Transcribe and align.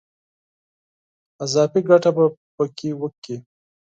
اضافي 1.45 1.79
ګټه 1.89 2.11
په 2.55 2.63
کې 2.77 2.89
وکړي. 3.01 3.37